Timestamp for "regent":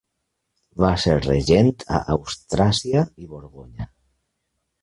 1.25-1.69